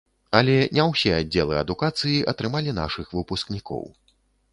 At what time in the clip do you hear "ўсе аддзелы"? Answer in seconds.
0.91-1.55